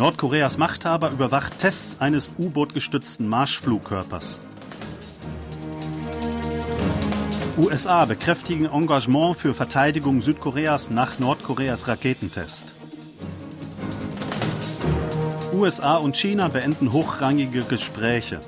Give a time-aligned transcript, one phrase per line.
[0.00, 4.40] Nordkoreas Machthaber überwacht Tests eines U-Boot-gestützten Marschflugkörpers.
[7.58, 12.72] USA bekräftigen Engagement für Verteidigung Südkoreas nach Nordkoreas Raketentest.
[15.52, 18.40] USA und China beenden hochrangige Gespräche.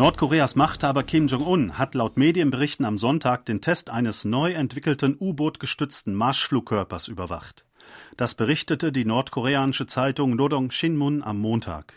[0.00, 5.60] Nordkoreas Machthaber Kim Jong-un hat laut Medienberichten am Sonntag den Test eines neu entwickelten U-Boot
[5.60, 7.66] gestützten Marschflugkörpers überwacht.
[8.16, 11.92] Das berichtete die nordkoreanische Zeitung Nodong Shinmun am Montag.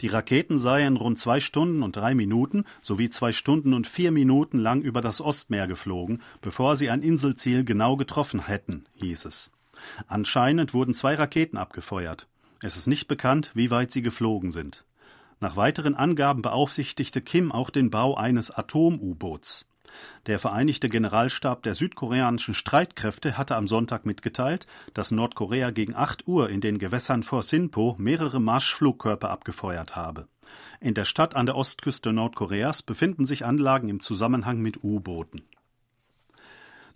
[0.00, 4.58] Die Raketen seien rund zwei Stunden und drei Minuten sowie zwei Stunden und vier Minuten
[4.58, 9.50] lang über das Ostmeer geflogen, bevor sie ein Inselziel genau getroffen hätten, hieß es.
[10.06, 12.26] Anscheinend wurden zwei Raketen abgefeuert.
[12.62, 14.86] Es ist nicht bekannt, wie weit sie geflogen sind.
[15.44, 19.66] Nach weiteren Angaben beaufsichtigte Kim auch den Bau eines Atom-U-Boots.
[20.24, 26.48] Der Vereinigte Generalstab der südkoreanischen Streitkräfte hatte am Sonntag mitgeteilt, dass Nordkorea gegen 8 Uhr
[26.48, 30.28] in den Gewässern vor Sinpo mehrere Marschflugkörper abgefeuert habe.
[30.80, 35.42] In der Stadt an der Ostküste Nordkoreas befinden sich Anlagen im Zusammenhang mit U-Booten.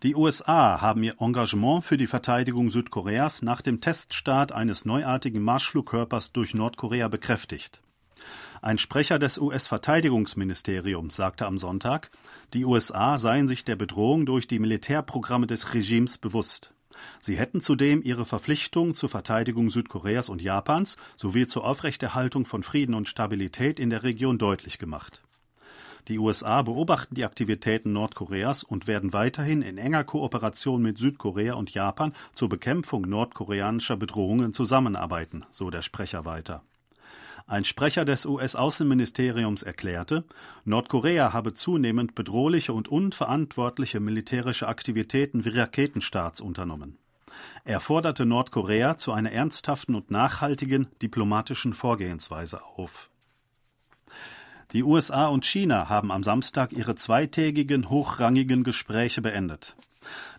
[0.02, 6.32] Die USA haben ihr Engagement für die Verteidigung Südkoreas nach dem Teststart eines neuartigen Marschflugkörpers
[6.32, 7.82] durch Nordkorea bekräftigt.
[8.60, 12.10] Ein Sprecher des US-Verteidigungsministeriums sagte am Sonntag,
[12.54, 16.72] die USA seien sich der Bedrohung durch die Militärprogramme des Regimes bewusst.
[17.20, 22.94] Sie hätten zudem ihre Verpflichtung zur Verteidigung Südkoreas und Japans sowie zur Aufrechterhaltung von Frieden
[22.94, 25.22] und Stabilität in der Region deutlich gemacht.
[26.08, 31.74] Die USA beobachten die Aktivitäten Nordkoreas und werden weiterhin in enger Kooperation mit Südkorea und
[31.74, 36.62] Japan zur Bekämpfung nordkoreanischer Bedrohungen zusammenarbeiten, so der Sprecher weiter.
[37.48, 40.24] Ein Sprecher des US-Außenministeriums erklärte,
[40.66, 46.98] Nordkorea habe zunehmend bedrohliche und unverantwortliche militärische Aktivitäten wie Raketenstarts unternommen.
[47.64, 53.08] Er forderte Nordkorea zu einer ernsthaften und nachhaltigen diplomatischen Vorgehensweise auf.
[54.74, 59.74] Die USA und China haben am Samstag ihre zweitägigen hochrangigen Gespräche beendet.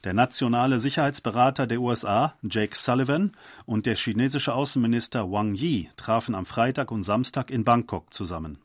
[0.04, 3.34] Der nationale Sicherheitsberater der USA, Jake Sullivan,
[3.66, 8.60] und der chinesische Außenminister Wang Yi trafen am Freitag und Samstag in Bangkok zusammen.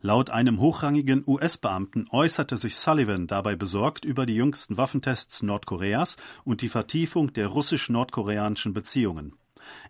[0.00, 6.62] Laut einem hochrangigen US-Beamten äußerte sich Sullivan dabei besorgt über die jüngsten Waffentests Nordkoreas und
[6.62, 9.36] die Vertiefung der russisch-nordkoreanischen Beziehungen.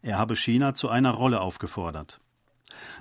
[0.02, 2.20] Er habe China zu einer Rolle aufgefordert.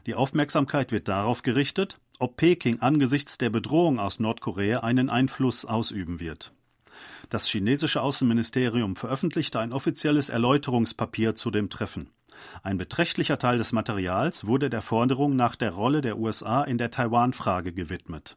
[0.05, 6.19] Die Aufmerksamkeit wird darauf gerichtet, ob Peking angesichts der Bedrohung aus Nordkorea einen Einfluss ausüben
[6.19, 6.53] wird.
[7.29, 12.09] Das chinesische Außenministerium veröffentlichte ein offizielles Erläuterungspapier zu dem Treffen.
[12.63, 16.91] Ein beträchtlicher Teil des Materials wurde der Forderung nach der Rolle der USA in der
[16.91, 18.35] Taiwan-Frage gewidmet.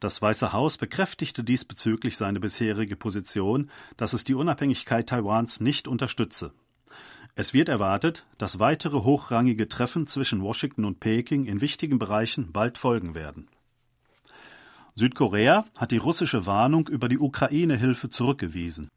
[0.00, 6.52] Das Weiße Haus bekräftigte diesbezüglich seine bisherige Position, dass es die Unabhängigkeit Taiwans nicht unterstütze.
[7.34, 12.78] Es wird erwartet, dass weitere hochrangige Treffen zwischen Washington und Peking in wichtigen Bereichen bald
[12.78, 13.48] folgen werden.
[14.94, 18.88] Südkorea hat die russische Warnung über die Ukraine-Hilfe zurückgewiesen.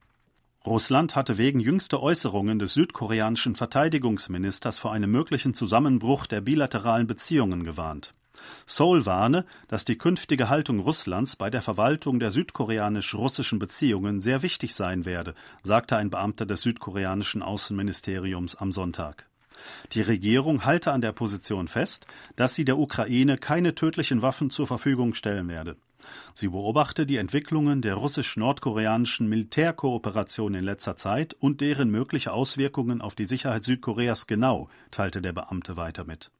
[0.65, 7.63] Russland hatte wegen jüngster Äußerungen des südkoreanischen Verteidigungsministers vor einem möglichen Zusammenbruch der bilateralen Beziehungen
[7.63, 8.13] gewarnt.
[8.65, 14.75] Seoul warne, dass die künftige Haltung Russlands bei der Verwaltung der südkoreanisch-russischen Beziehungen sehr wichtig
[14.75, 15.33] sein werde,
[15.63, 19.27] sagte ein Beamter des südkoreanischen Außenministeriums am Sonntag.
[19.93, 24.67] Die Regierung halte an der Position fest, dass sie der Ukraine keine tödlichen Waffen zur
[24.67, 25.77] Verfügung stellen werde.
[26.33, 33.15] Sie beobachte die Entwicklungen der russisch-nordkoreanischen Militärkooperation in letzter Zeit und deren mögliche Auswirkungen auf
[33.15, 36.31] die Sicherheit Südkoreas genau, teilte der Beamte weiter mit.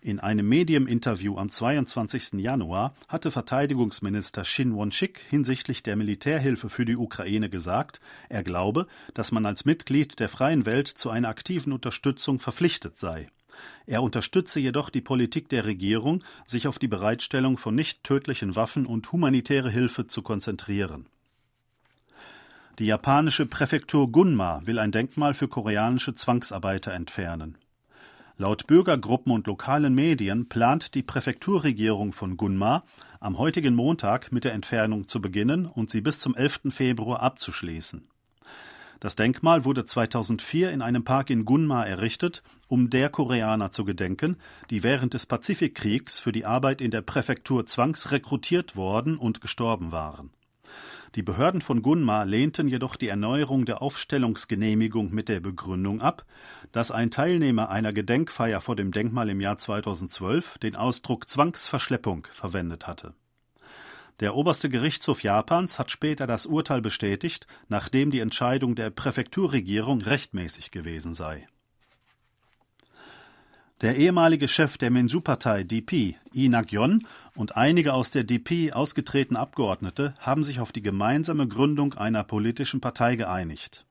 [0.00, 2.34] In einem Medieninterview am 22.
[2.34, 9.32] Januar hatte Verteidigungsminister Shin Won-sik hinsichtlich der Militärhilfe für die Ukraine gesagt, er glaube, dass
[9.32, 13.28] man als Mitglied der freien Welt zu einer aktiven Unterstützung verpflichtet sei.
[13.86, 18.86] Er unterstütze jedoch die Politik der Regierung, sich auf die Bereitstellung von nicht tödlichen Waffen
[18.86, 21.06] und humanitäre Hilfe zu konzentrieren.
[22.78, 27.58] Die japanische Präfektur Gunma will ein Denkmal für koreanische Zwangsarbeiter entfernen.
[28.36, 32.84] Laut Bürgergruppen und lokalen Medien plant die Präfekturregierung von Gunma
[33.18, 36.60] am heutigen Montag mit der Entfernung zu beginnen und sie bis zum 11.
[36.70, 38.08] Februar abzuschließen.
[39.00, 44.36] Das Denkmal wurde 2004 in einem Park in Gunma errichtet, um der Koreaner zu gedenken,
[44.70, 50.30] die während des Pazifikkriegs für die Arbeit in der Präfektur zwangsrekrutiert worden und gestorben waren.
[51.14, 56.26] Die Behörden von Gunma lehnten jedoch die Erneuerung der Aufstellungsgenehmigung mit der Begründung ab,
[56.72, 62.86] dass ein Teilnehmer einer Gedenkfeier vor dem Denkmal im Jahr 2012 den Ausdruck Zwangsverschleppung verwendet
[62.86, 63.14] hatte.
[64.20, 70.70] Der oberste Gerichtshof Japans hat später das Urteil bestätigt, nachdem die Entscheidung der Präfekturregierung rechtmäßig
[70.72, 71.46] gewesen sei.
[73.80, 77.06] Der ehemalige Chef der Minju-Partei DP, Lee Nak-yon,
[77.36, 82.80] und einige aus der DP ausgetretene Abgeordnete haben sich auf die gemeinsame Gründung einer politischen
[82.80, 83.86] Partei geeinigt.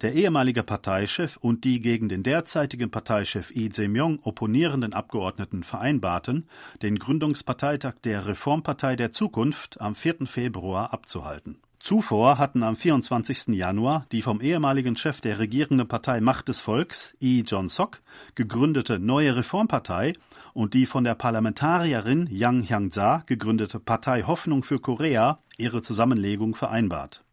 [0.00, 6.48] Der ehemalige Parteichef und die gegen den derzeitigen Parteichef Lee Jae-myung opponierenden Abgeordneten vereinbarten,
[6.80, 10.26] den Gründungsparteitag der Reformpartei der Zukunft am 4.
[10.26, 11.58] Februar abzuhalten.
[11.82, 13.48] Zuvor hatten am 24.
[13.48, 18.00] Januar die vom ehemaligen Chef der regierenden Partei Macht des Volks, Lee Jong-sok,
[18.36, 20.12] gegründete Neue Reformpartei
[20.54, 27.24] und die von der Parlamentarierin Yang Hyang-ja gegründete Partei Hoffnung für Korea ihre Zusammenlegung vereinbart.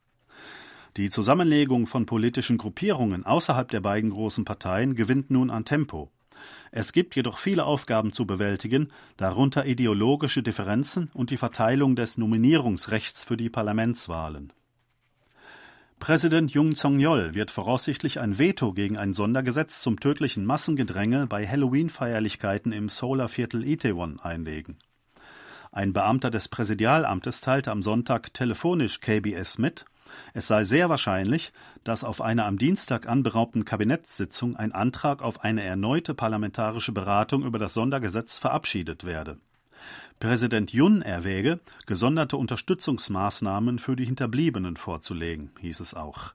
[0.98, 6.10] Die Zusammenlegung von politischen Gruppierungen außerhalb der beiden großen Parteien gewinnt nun an Tempo.
[6.72, 13.24] Es gibt jedoch viele Aufgaben zu bewältigen, darunter ideologische Differenzen und die Verteilung des Nominierungsrechts
[13.24, 14.54] für die Parlamentswahlen.
[16.00, 22.72] Präsident Jung Song-yeol wird voraussichtlich ein Veto gegen ein Sondergesetz zum tödlichen Massengedränge bei Halloween-Feierlichkeiten
[22.72, 24.78] im Solarviertel Itaewon einlegen.
[25.72, 29.86] Ein Beamter des Präsidialamtes teilte am Sonntag telefonisch KBS mit,
[30.34, 31.52] es sei sehr wahrscheinlich,
[31.84, 37.60] dass auf einer am Dienstag anberaumten Kabinettssitzung ein Antrag auf eine erneute parlamentarische Beratung über
[37.60, 39.38] das Sondergesetz verabschiedet werde.
[40.20, 46.34] Präsident Jun erwäge, gesonderte Unterstützungsmaßnahmen für die Hinterbliebenen vorzulegen, hieß es auch.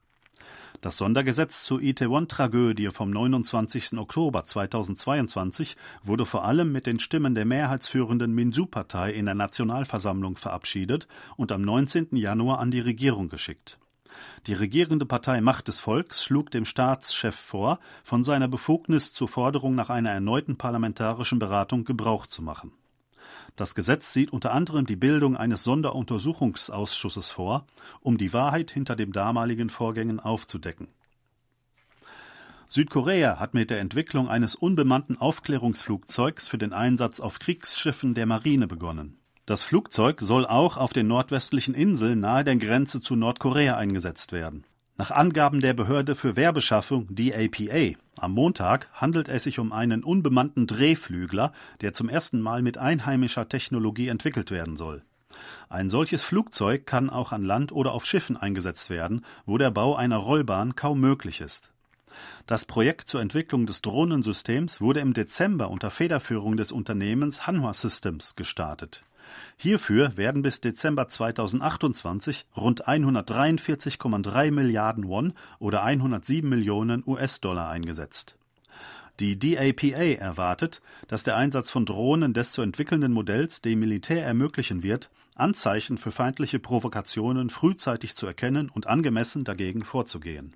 [0.80, 3.96] Das Sondergesetz zur Itaewon-Tragödie vom 29.
[3.98, 11.08] Oktober 2022 wurde vor allem mit den Stimmen der mehrheitsführenden Minsu-Partei in der Nationalversammlung verabschiedet
[11.36, 12.16] und am 19.
[12.16, 13.78] Januar an die Regierung geschickt.
[14.46, 19.74] Die regierende Partei Macht des Volks schlug dem Staatschef vor, von seiner Befugnis zur Forderung
[19.74, 22.72] nach einer erneuten parlamentarischen Beratung Gebrauch zu machen.
[23.56, 27.66] Das Gesetz sieht unter anderem die Bildung eines Sonderuntersuchungsausschusses vor,
[28.00, 30.88] um die Wahrheit hinter den damaligen Vorgängen aufzudecken.
[32.68, 38.66] Südkorea hat mit der Entwicklung eines unbemannten Aufklärungsflugzeugs für den Einsatz auf Kriegsschiffen der Marine
[38.66, 39.18] begonnen.
[39.46, 44.64] Das Flugzeug soll auch auf den nordwestlichen Inseln nahe der Grenze zu Nordkorea eingesetzt werden.
[44.96, 50.68] Nach Angaben der Behörde für Werbeschaffung DAPA am Montag handelt es sich um einen unbemannten
[50.68, 55.02] Drehflügler, der zum ersten Mal mit einheimischer Technologie entwickelt werden soll.
[55.68, 59.96] Ein solches Flugzeug kann auch an Land oder auf Schiffen eingesetzt werden, wo der Bau
[59.96, 61.72] einer Rollbahn kaum möglich ist.
[62.46, 68.36] Das Projekt zur Entwicklung des Drohnensystems wurde im Dezember unter Federführung des Unternehmens Hanwha Systems
[68.36, 69.02] gestartet.
[69.56, 78.36] Hierfür werden bis Dezember 2028 rund 143,3 Milliarden Won oder 107 Millionen US-Dollar eingesetzt.
[79.20, 84.82] Die DAPA erwartet, dass der Einsatz von Drohnen des zu entwickelnden Modells dem Militär ermöglichen
[84.82, 90.54] wird, Anzeichen für feindliche Provokationen frühzeitig zu erkennen und angemessen dagegen vorzugehen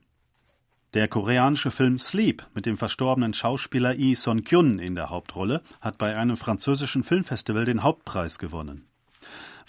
[0.95, 6.17] der koreanische Film Sleep mit dem verstorbenen Schauspieler Lee Son-kyun in der Hauptrolle hat bei
[6.17, 8.89] einem französischen Filmfestival den Hauptpreis gewonnen.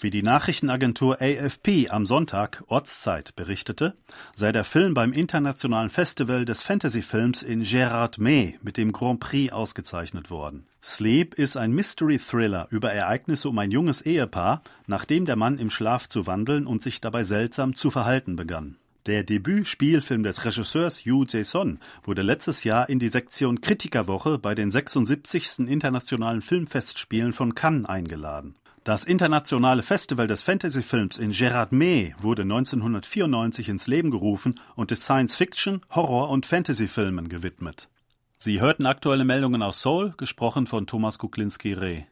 [0.02, 3.94] Wie die Nachrichtenagentur AFP am Sonntag Ortszeit berichtete,
[4.34, 10.30] sei der Film beim internationalen Festival des Fantasyfilms in Gérardmer mit dem Grand Prix ausgezeichnet
[10.30, 10.66] worden.
[10.82, 16.08] Sleep ist ein Mystery-Thriller über Ereignisse um ein junges Ehepaar, nachdem der Mann im Schlaf
[16.08, 18.78] zu wandeln und sich dabei seltsam zu verhalten begann.
[19.06, 24.70] Der Debütspielfilm des Regisseurs Yu Jae-son wurde letztes Jahr in die Sektion Kritikerwoche bei den
[24.70, 25.60] 76.
[25.60, 28.56] Internationalen Filmfestspielen von Cannes eingeladen.
[28.84, 35.80] Das internationale Festival des Fantasyfilms in Gérardmer wurde 1994 ins Leben gerufen und ist Science-Fiction,
[35.94, 37.88] Horror- und Fantasyfilmen gewidmet.
[38.36, 42.04] Sie hörten aktuelle Meldungen aus Seoul, gesprochen von Thomas Kuklinski-Reh.